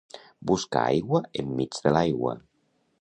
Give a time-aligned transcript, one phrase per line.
[0.51, 2.35] Busca aigua enmig de l'aigua.